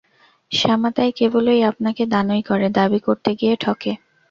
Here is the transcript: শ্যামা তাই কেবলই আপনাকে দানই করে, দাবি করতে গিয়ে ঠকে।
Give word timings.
শ্যামা 0.51 0.89
তাই 0.91 1.11
কেবলই 1.11 1.61
আপনাকে 1.71 2.03
দানই 2.05 2.41
করে, 2.41 2.67
দাবি 2.71 2.99
করতে 2.99 3.29
গিয়ে 3.39 3.55
ঠকে। 3.63 3.91